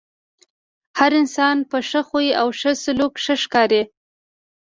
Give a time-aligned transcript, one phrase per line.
[0.99, 3.81] هر انسان په ښۀ خوی او ښۀ سلوک ښۀ ښکاري.